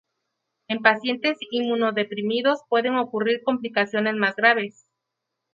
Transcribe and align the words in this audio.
En 0.67 0.79
pacientes 0.81 1.37
inmunodeprimidos 1.51 2.61
pueden 2.69 2.95
ocurrir 2.95 3.43
complicaciones 3.43 4.15
más 4.15 4.35
graves. 4.35 4.87